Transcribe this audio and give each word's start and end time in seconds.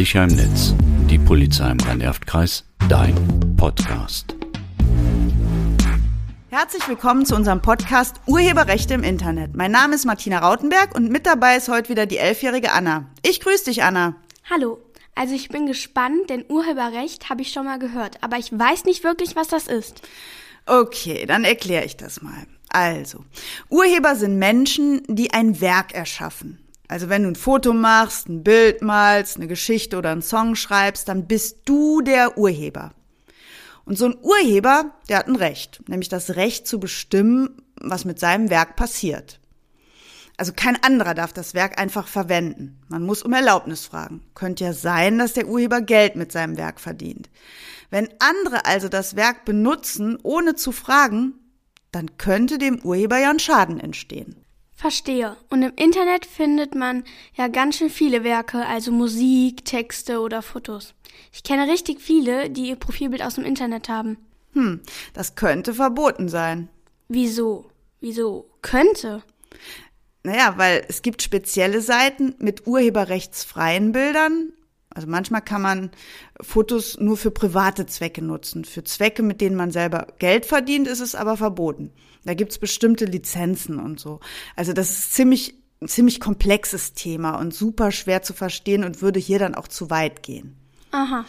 Sicher 0.00 0.24
im 0.24 0.34
Netz. 0.34 0.74
Die 1.10 1.18
Polizei 1.18 1.70
im 1.70 1.78
Rhein-Erft-Kreis. 1.78 2.64
Dein 2.88 3.14
Podcast. 3.58 4.34
Herzlich 6.48 6.88
willkommen 6.88 7.26
zu 7.26 7.36
unserem 7.36 7.60
Podcast 7.60 8.16
Urheberrechte 8.24 8.94
im 8.94 9.02
Internet. 9.02 9.54
Mein 9.54 9.72
Name 9.72 9.94
ist 9.94 10.06
Martina 10.06 10.38
Rautenberg 10.38 10.94
und 10.94 11.10
mit 11.10 11.26
dabei 11.26 11.58
ist 11.58 11.68
heute 11.68 11.90
wieder 11.90 12.06
die 12.06 12.16
elfjährige 12.16 12.72
Anna. 12.72 13.10
Ich 13.22 13.40
grüße 13.40 13.66
dich, 13.66 13.82
Anna. 13.82 14.16
Hallo. 14.48 14.78
Also 15.14 15.34
ich 15.34 15.50
bin 15.50 15.66
gespannt, 15.66 16.30
denn 16.30 16.46
Urheberrecht 16.48 17.28
habe 17.28 17.42
ich 17.42 17.52
schon 17.52 17.66
mal 17.66 17.78
gehört, 17.78 18.22
aber 18.22 18.38
ich 18.38 18.58
weiß 18.58 18.86
nicht 18.86 19.04
wirklich, 19.04 19.36
was 19.36 19.48
das 19.48 19.66
ist. 19.66 20.00
Okay, 20.64 21.26
dann 21.26 21.44
erkläre 21.44 21.84
ich 21.84 21.98
das 21.98 22.22
mal. 22.22 22.46
Also, 22.70 23.26
Urheber 23.68 24.16
sind 24.16 24.38
Menschen, 24.38 25.02
die 25.08 25.34
ein 25.34 25.60
Werk 25.60 25.92
erschaffen. 25.92 26.58
Also 26.90 27.08
wenn 27.08 27.22
du 27.22 27.28
ein 27.28 27.36
Foto 27.36 27.72
machst, 27.72 28.28
ein 28.28 28.42
Bild 28.42 28.82
malst, 28.82 29.36
eine 29.36 29.46
Geschichte 29.46 29.96
oder 29.96 30.10
einen 30.10 30.22
Song 30.22 30.56
schreibst, 30.56 31.06
dann 31.06 31.28
bist 31.28 31.58
du 31.64 32.00
der 32.00 32.36
Urheber. 32.36 32.90
Und 33.84 33.96
so 33.96 34.06
ein 34.06 34.18
Urheber, 34.20 34.90
der 35.08 35.18
hat 35.18 35.28
ein 35.28 35.36
Recht, 35.36 35.88
nämlich 35.88 36.08
das 36.08 36.34
Recht 36.34 36.66
zu 36.66 36.80
bestimmen, 36.80 37.62
was 37.80 38.04
mit 38.04 38.18
seinem 38.18 38.50
Werk 38.50 38.74
passiert. 38.74 39.38
Also 40.36 40.52
kein 40.52 40.82
anderer 40.82 41.14
darf 41.14 41.32
das 41.32 41.54
Werk 41.54 41.80
einfach 41.80 42.08
verwenden. 42.08 42.80
Man 42.88 43.04
muss 43.04 43.22
um 43.22 43.34
Erlaubnis 43.34 43.86
fragen. 43.86 44.24
Könnte 44.34 44.64
ja 44.64 44.72
sein, 44.72 45.16
dass 45.16 45.34
der 45.34 45.46
Urheber 45.46 45.82
Geld 45.82 46.16
mit 46.16 46.32
seinem 46.32 46.56
Werk 46.56 46.80
verdient. 46.80 47.30
Wenn 47.90 48.08
andere 48.18 48.66
also 48.66 48.88
das 48.88 49.14
Werk 49.14 49.44
benutzen, 49.44 50.18
ohne 50.24 50.56
zu 50.56 50.72
fragen, 50.72 51.34
dann 51.92 52.18
könnte 52.18 52.58
dem 52.58 52.80
Urheber 52.80 53.18
ja 53.18 53.30
ein 53.30 53.38
Schaden 53.38 53.78
entstehen. 53.78 54.44
Verstehe. 54.80 55.36
Und 55.50 55.62
im 55.62 55.74
Internet 55.76 56.24
findet 56.24 56.74
man 56.74 57.04
ja 57.34 57.48
ganz 57.48 57.76
schön 57.76 57.90
viele 57.90 58.24
Werke, 58.24 58.64
also 58.64 58.90
Musik, 58.90 59.66
Texte 59.66 60.20
oder 60.20 60.40
Fotos. 60.40 60.94
Ich 61.34 61.42
kenne 61.42 61.70
richtig 61.70 62.00
viele, 62.00 62.48
die 62.48 62.70
ihr 62.70 62.76
Profilbild 62.76 63.22
aus 63.22 63.34
dem 63.34 63.44
Internet 63.44 63.90
haben. 63.90 64.16
Hm, 64.54 64.80
das 65.12 65.34
könnte 65.34 65.74
verboten 65.74 66.30
sein. 66.30 66.70
Wieso? 67.08 67.70
Wieso 68.00 68.48
könnte? 68.62 69.22
Naja, 70.22 70.54
weil 70.56 70.82
es 70.88 71.02
gibt 71.02 71.20
spezielle 71.20 71.82
Seiten 71.82 72.34
mit 72.38 72.66
urheberrechtsfreien 72.66 73.92
Bildern. 73.92 74.54
Also 74.92 75.06
manchmal 75.06 75.42
kann 75.42 75.62
man 75.62 75.90
Fotos 76.40 76.98
nur 76.98 77.16
für 77.16 77.30
private 77.30 77.86
Zwecke 77.86 78.22
nutzen. 78.22 78.64
Für 78.64 78.82
Zwecke, 78.82 79.22
mit 79.22 79.40
denen 79.40 79.56
man 79.56 79.70
selber 79.70 80.08
Geld 80.18 80.46
verdient, 80.46 80.88
ist 80.88 81.00
es 81.00 81.14
aber 81.14 81.36
verboten. 81.36 81.92
Da 82.24 82.34
gibt's 82.34 82.58
bestimmte 82.58 83.04
Lizenzen 83.04 83.78
und 83.78 84.00
so. 84.00 84.20
Also 84.56 84.72
das 84.72 84.90
ist 84.90 85.14
ziemlich, 85.14 85.54
ein 85.80 85.88
ziemlich 85.88 86.20
komplexes 86.20 86.92
Thema 86.92 87.36
und 87.36 87.54
super 87.54 87.92
schwer 87.92 88.22
zu 88.22 88.34
verstehen 88.34 88.84
und 88.84 89.00
würde 89.00 89.20
hier 89.20 89.38
dann 89.38 89.54
auch 89.54 89.68
zu 89.68 89.90
weit 89.90 90.22
gehen. 90.22 90.56
Aha. 90.90 91.24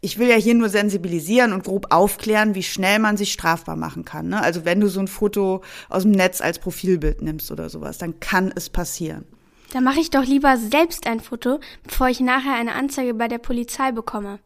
Ich 0.00 0.18
will 0.18 0.28
ja 0.28 0.36
hier 0.36 0.54
nur 0.54 0.68
sensibilisieren 0.68 1.52
und 1.52 1.62
grob 1.62 1.88
aufklären, 1.90 2.56
wie 2.56 2.64
schnell 2.64 2.98
man 2.98 3.16
sich 3.16 3.32
strafbar 3.32 3.76
machen 3.76 4.04
kann. 4.04 4.30
Ne? 4.30 4.42
Also 4.42 4.64
wenn 4.64 4.80
du 4.80 4.88
so 4.88 4.98
ein 4.98 5.06
Foto 5.06 5.62
aus 5.88 6.02
dem 6.02 6.10
Netz 6.12 6.40
als 6.40 6.58
Profilbild 6.58 7.22
nimmst 7.22 7.52
oder 7.52 7.68
sowas, 7.68 7.98
dann 7.98 8.18
kann 8.18 8.52
es 8.56 8.68
passieren. 8.68 9.26
Da 9.72 9.80
mache 9.80 10.00
ich 10.00 10.10
doch 10.10 10.24
lieber 10.24 10.58
selbst 10.58 11.06
ein 11.06 11.20
Foto, 11.20 11.58
bevor 11.82 12.08
ich 12.08 12.20
nachher 12.20 12.54
eine 12.54 12.74
Anzeige 12.74 13.14
bei 13.14 13.26
der 13.26 13.38
Polizei 13.38 13.90
bekomme. 13.90 14.38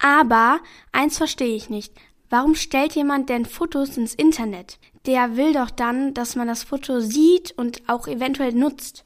Aber 0.00 0.60
eins 0.92 1.18
verstehe 1.18 1.56
ich 1.56 1.68
nicht. 1.68 1.92
Warum 2.30 2.54
stellt 2.54 2.94
jemand 2.94 3.28
denn 3.28 3.44
Fotos 3.44 3.96
ins 3.96 4.14
Internet? 4.14 4.78
Der 5.04 5.36
will 5.36 5.52
doch 5.52 5.70
dann, 5.70 6.14
dass 6.14 6.36
man 6.36 6.46
das 6.46 6.62
Foto 6.62 7.00
sieht 7.00 7.52
und 7.58 7.82
auch 7.88 8.06
eventuell 8.06 8.52
nutzt. 8.52 9.04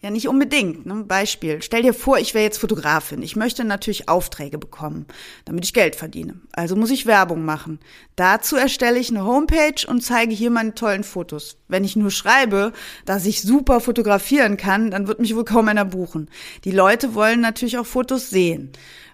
Ja, 0.00 0.10
nicht 0.10 0.28
unbedingt. 0.28 0.86
Ne? 0.86 1.04
Beispiel. 1.04 1.60
Stell 1.60 1.82
dir 1.82 1.92
vor, 1.92 2.18
ich 2.18 2.32
wäre 2.34 2.44
jetzt 2.44 2.58
Fotografin. 2.58 3.22
Ich 3.22 3.34
möchte 3.34 3.64
natürlich 3.64 4.08
Aufträge 4.08 4.56
bekommen, 4.56 5.06
damit 5.44 5.64
ich 5.64 5.74
Geld 5.74 5.96
verdiene. 5.96 6.40
Also 6.52 6.76
muss 6.76 6.90
ich 6.90 7.06
Werbung 7.06 7.44
machen. 7.44 7.80
Dazu 8.14 8.56
erstelle 8.56 8.98
ich 8.98 9.10
eine 9.10 9.24
Homepage 9.24 9.86
und 9.88 10.02
zeige 10.02 10.34
hier 10.34 10.50
meine 10.50 10.74
tollen 10.74 11.02
Fotos. 11.02 11.56
Wenn 11.66 11.84
ich 11.84 11.96
nur 11.96 12.10
schreibe, 12.10 12.72
dass 13.06 13.26
ich 13.26 13.42
super 13.42 13.80
fotografieren 13.80 14.56
kann, 14.56 14.90
dann 14.90 15.08
wird 15.08 15.18
mich 15.18 15.34
wohl 15.34 15.44
kaum 15.44 15.68
einer 15.68 15.84
buchen. 15.84 16.30
Die 16.64 16.70
Leute 16.70 17.14
wollen 17.14 17.40
natürlich 17.40 17.78
auch 17.78 17.86
Fotos 17.86 18.30
sehen. 18.30 18.72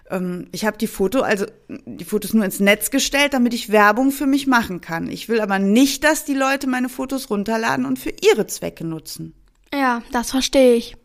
Ähm, 0.09 0.47
ich 0.51 0.65
habe 0.65 0.77
die 0.77 0.87
Foto, 0.87 1.21
also 1.21 1.45
die 1.67 2.05
Fotos 2.05 2.33
nur 2.33 2.45
ins 2.45 2.59
Netz 2.59 2.91
gestellt, 2.91 3.33
damit 3.33 3.53
ich 3.53 3.71
Werbung 3.71 4.11
für 4.11 4.27
mich 4.27 4.47
machen 4.47 4.81
kann. 4.81 5.09
Ich 5.09 5.29
will 5.29 5.41
aber 5.41 5.59
nicht, 5.59 6.03
dass 6.03 6.25
die 6.25 6.33
Leute 6.33 6.67
meine 6.67 6.89
Fotos 6.89 7.29
runterladen 7.29 7.85
und 7.85 7.99
für 7.99 8.13
ihre 8.21 8.47
Zwecke 8.47 8.85
nutzen. 8.85 9.33
Ja, 9.77 10.01
das 10.11 10.31
verstehe 10.31 10.75
ich. 10.75 10.95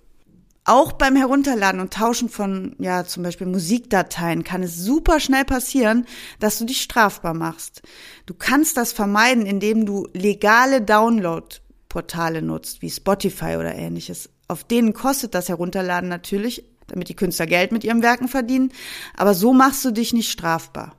Auch 0.64 0.92
beim 0.92 1.16
Herunterladen 1.16 1.80
und 1.80 1.92
Tauschen 1.92 2.28
von, 2.28 2.76
ja, 2.78 3.04
zum 3.04 3.22
Beispiel 3.22 3.46
Musikdateien 3.46 4.44
kann 4.44 4.62
es 4.62 4.76
super 4.76 5.18
schnell 5.18 5.44
passieren, 5.44 6.06
dass 6.38 6.58
du 6.58 6.64
dich 6.64 6.82
strafbar 6.82 7.34
machst. 7.34 7.82
Du 8.26 8.34
kannst 8.34 8.76
das 8.76 8.92
vermeiden, 8.92 9.46
indem 9.46 9.86
du 9.86 10.06
legale 10.12 10.82
Download-Portale 10.82 12.42
nutzt, 12.42 12.82
wie 12.82 12.90
Spotify 12.90 13.56
oder 13.58 13.74
ähnliches. 13.74 14.28
Auf 14.46 14.62
denen 14.62 14.92
kostet 14.92 15.34
das 15.34 15.48
Herunterladen 15.48 16.08
natürlich 16.08 16.64
damit 16.90 17.08
die 17.08 17.16
Künstler 17.16 17.46
Geld 17.46 17.72
mit 17.72 17.84
ihren 17.84 18.02
Werken 18.02 18.28
verdienen. 18.28 18.72
Aber 19.16 19.34
so 19.34 19.52
machst 19.52 19.84
du 19.84 19.90
dich 19.90 20.12
nicht 20.12 20.30
strafbar. 20.30 20.96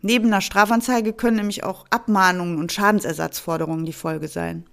Neben 0.00 0.28
einer 0.28 0.40
Strafanzeige 0.40 1.12
können 1.12 1.36
nämlich 1.36 1.64
auch 1.64 1.86
Abmahnungen 1.90 2.58
und 2.58 2.72
Schadensersatzforderungen 2.72 3.84
die 3.84 3.92
Folge 3.92 4.28
sein. 4.28 4.64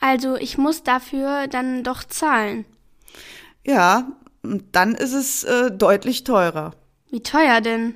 Also 0.00 0.36
ich 0.36 0.58
muss 0.58 0.82
dafür 0.82 1.46
dann 1.48 1.82
doch 1.82 2.04
zahlen. 2.04 2.64
Ja, 3.64 4.08
und 4.42 4.64
dann 4.72 4.94
ist 4.94 5.12
es 5.12 5.44
äh, 5.44 5.70
deutlich 5.70 6.24
teurer. 6.24 6.74
Wie 7.10 7.22
teuer 7.22 7.60
denn? 7.60 7.94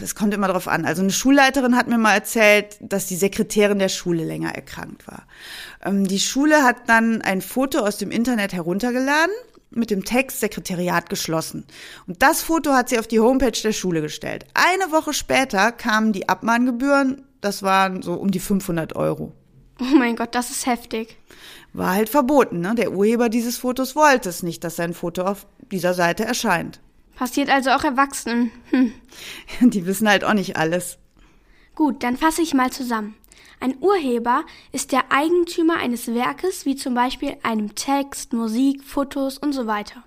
Das 0.00 0.14
kommt 0.14 0.34
immer 0.34 0.48
drauf 0.48 0.66
an. 0.66 0.84
Also 0.84 1.02
eine 1.02 1.12
Schulleiterin 1.12 1.76
hat 1.76 1.86
mir 1.86 1.98
mal 1.98 2.14
erzählt, 2.14 2.76
dass 2.80 3.06
die 3.06 3.16
Sekretärin 3.16 3.78
der 3.78 3.88
Schule 3.88 4.24
länger 4.24 4.54
erkrankt 4.54 5.06
war. 5.06 5.26
Ähm, 5.84 6.06
die 6.06 6.18
Schule 6.18 6.64
hat 6.64 6.88
dann 6.88 7.22
ein 7.22 7.40
Foto 7.40 7.80
aus 7.80 7.98
dem 7.98 8.10
Internet 8.10 8.52
heruntergeladen 8.52 9.34
mit 9.70 9.90
dem 9.90 10.04
Text 10.04 10.40
Sekretariat 10.40 11.08
geschlossen. 11.08 11.64
Und 12.06 12.22
das 12.22 12.42
Foto 12.42 12.72
hat 12.72 12.88
sie 12.88 12.98
auf 12.98 13.06
die 13.06 13.20
Homepage 13.20 13.58
der 13.62 13.72
Schule 13.72 14.02
gestellt. 14.02 14.44
Eine 14.54 14.92
Woche 14.92 15.12
später 15.12 15.72
kamen 15.72 16.12
die 16.12 16.28
Abmahngebühren, 16.28 17.22
das 17.40 17.62
waren 17.62 18.02
so 18.02 18.14
um 18.14 18.30
die 18.30 18.40
500 18.40 18.96
Euro. 18.96 19.32
Oh 19.80 19.96
mein 19.96 20.16
Gott, 20.16 20.34
das 20.34 20.50
ist 20.50 20.66
heftig. 20.66 21.16
War 21.72 21.92
halt 21.94 22.08
verboten, 22.08 22.60
ne? 22.60 22.74
Der 22.74 22.92
Urheber 22.92 23.28
dieses 23.28 23.58
Fotos 23.58 23.96
wollte 23.96 24.28
es 24.28 24.42
nicht, 24.42 24.62
dass 24.64 24.76
sein 24.76 24.94
Foto 24.94 25.22
auf 25.22 25.46
dieser 25.70 25.94
Seite 25.94 26.24
erscheint. 26.24 26.80
Passiert 27.14 27.50
also 27.50 27.70
auch 27.70 27.84
Erwachsenen. 27.84 28.50
Hm. 28.70 28.92
Die 29.70 29.86
wissen 29.86 30.08
halt 30.08 30.24
auch 30.24 30.34
nicht 30.34 30.56
alles. 30.56 30.98
Gut, 31.74 32.02
dann 32.02 32.16
fasse 32.16 32.42
ich 32.42 32.54
mal 32.54 32.70
zusammen. 32.70 33.14
Ein 33.60 33.76
Urheber 33.80 34.44
ist 34.72 34.92
der 34.92 35.12
Eigentümer 35.12 35.76
eines 35.76 36.12
Werkes, 36.12 36.66
wie 36.66 36.74
zum 36.74 36.94
Beispiel 36.94 37.36
einem 37.42 37.74
Text, 37.74 38.32
Musik, 38.32 38.82
Fotos 38.82 39.38
und 39.38 39.52
so 39.52 39.66
weiter. 39.66 40.02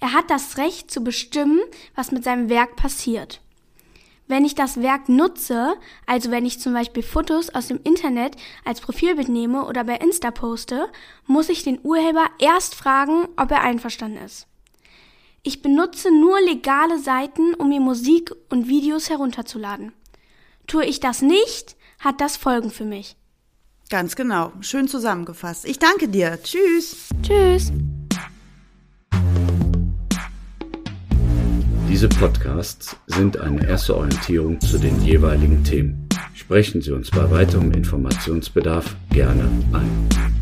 Er 0.00 0.12
hat 0.12 0.30
das 0.30 0.58
Recht 0.58 0.90
zu 0.90 1.02
bestimmen, 1.02 1.60
was 1.94 2.12
mit 2.12 2.24
seinem 2.24 2.48
Werk 2.48 2.76
passiert. 2.76 3.40
Wenn 4.28 4.44
ich 4.44 4.54
das 4.54 4.80
Werk 4.82 5.08
nutze, 5.08 5.74
also 6.06 6.30
wenn 6.30 6.44
ich 6.44 6.60
zum 6.60 6.74
Beispiel 6.74 7.02
Fotos 7.02 7.48
aus 7.50 7.68
dem 7.68 7.80
Internet 7.82 8.36
als 8.64 8.80
Profilbild 8.80 9.28
nehme 9.28 9.64
oder 9.64 9.84
bei 9.84 9.96
Insta 9.96 10.30
poste, 10.30 10.88
muss 11.26 11.48
ich 11.48 11.64
den 11.64 11.80
Urheber 11.82 12.26
erst 12.38 12.74
fragen, 12.74 13.26
ob 13.36 13.50
er 13.50 13.62
einverstanden 13.62 14.22
ist. 14.24 14.46
Ich 15.42 15.62
benutze 15.62 16.10
nur 16.10 16.38
legale 16.42 16.98
Seiten, 16.98 17.54
um 17.54 17.70
mir 17.70 17.80
Musik 17.80 18.32
und 18.50 18.68
Videos 18.68 19.08
herunterzuladen. 19.08 19.92
Tue 20.66 20.84
ich 20.84 21.00
das 21.00 21.22
nicht, 21.22 21.76
hat 21.98 22.20
das 22.20 22.36
Folgen 22.36 22.70
für 22.70 22.84
mich. 22.84 23.16
Ganz 23.88 24.14
genau. 24.14 24.52
Schön 24.60 24.88
zusammengefasst. 24.88 25.64
Ich 25.64 25.78
danke 25.78 26.08
dir. 26.08 26.38
Tschüss. 26.42 27.08
Tschüss. 27.22 27.72
Diese 31.88 32.08
Podcasts 32.08 32.96
sind 33.06 33.40
eine 33.40 33.66
erste 33.66 33.96
Orientierung 33.96 34.60
zu 34.60 34.78
den 34.78 35.02
jeweiligen 35.02 35.64
Themen. 35.64 36.06
Sprechen 36.34 36.82
Sie 36.82 36.92
uns 36.92 37.10
bei 37.10 37.30
weiterem 37.30 37.72
Informationsbedarf 37.72 38.94
gerne 39.10 39.48
ein. 39.72 40.37